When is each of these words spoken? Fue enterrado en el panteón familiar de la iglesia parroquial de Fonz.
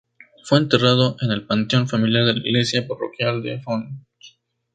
Fue 0.45 0.57
enterrado 0.57 1.15
en 1.21 1.29
el 1.29 1.45
panteón 1.45 1.87
familiar 1.87 2.25
de 2.25 2.33
la 2.33 2.39
iglesia 2.39 2.87
parroquial 2.87 3.43
de 3.43 3.61
Fonz. 3.61 3.99